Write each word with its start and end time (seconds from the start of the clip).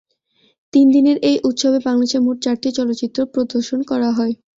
তিন 0.73 0.85
দিনের 0.95 1.17
এই 1.29 1.37
উৎসবে 1.49 1.79
বাংলাদেশের 1.87 2.21
মোট 2.25 2.37
চারটি 2.43 2.69
চলচ্চিত্র 2.77 3.19
প্রদর্শন 3.33 3.79
করা 3.91 4.09
হয়। 4.17 4.33